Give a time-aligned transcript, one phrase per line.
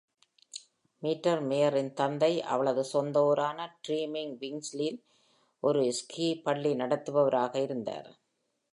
[1.03, 3.59] மிட்டர்மேயரின் தந்தை அவளது சொந்த ஊரான
[3.87, 4.99] ரீட்-இம்-விங்க்லில்
[5.63, 8.09] ஒரு ஸ்கி பள்ளி நடத்துபவராக இருந்தார்.